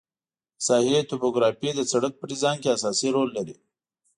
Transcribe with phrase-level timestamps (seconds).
[0.03, 0.03] د
[0.67, 3.55] ساحې توپوګرافي د سرک په ډیزاین کې اساسي رول لري